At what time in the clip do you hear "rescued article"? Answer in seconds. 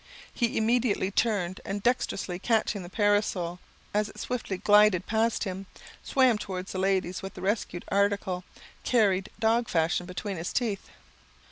7.43-8.43